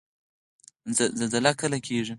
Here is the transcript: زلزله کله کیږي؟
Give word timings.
زلزله 0.97 1.51
کله 1.61 1.77
کیږي؟ 1.85 2.09